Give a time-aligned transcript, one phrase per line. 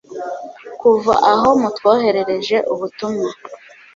[0.79, 3.29] kuva aho mutwoherereje ubutumwa